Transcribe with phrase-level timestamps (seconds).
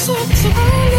[0.00, 0.89] so tired.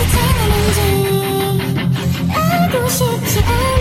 [0.00, 0.80] 어떻게 되는지
[2.32, 3.79] 알고 싶지 않아.